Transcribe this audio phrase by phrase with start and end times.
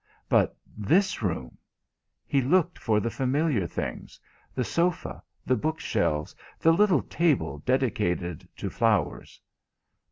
[0.27, 1.59] But this room!
[2.25, 4.19] He looked for the familiar things
[4.55, 9.39] the sofa, the bookshelves, the little table dedicated to flowers.